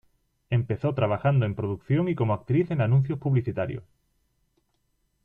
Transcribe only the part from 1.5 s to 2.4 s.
producción y como